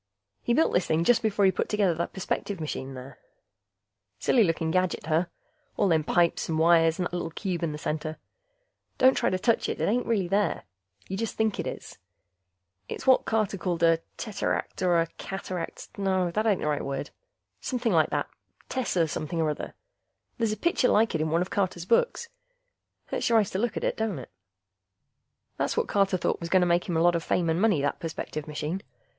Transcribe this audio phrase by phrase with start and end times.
[0.41, 3.19] He built this thing just before he put together the perspective machine there.
[4.17, 5.25] Silly looking gadget, huh?
[5.77, 8.17] All them pipes and wires and that little cube in the center...
[8.97, 10.63] don't try to touch it, it ain't really there.
[11.07, 11.99] You just think it is.
[12.89, 15.89] It's what Carter called a teteract, or a cataract...
[15.99, 17.11] no, that ain't the right word.
[17.61, 18.27] Somepin' like that
[18.71, 19.75] tesser something or other.
[20.39, 22.27] There's a picture like it in one of Carter's books.
[23.09, 24.31] Hurts your eyes to look at it, don't it?
[25.57, 27.83] That's what Carter thought was going to make him a lot of fame and money,
[27.83, 28.81] that perspective machine.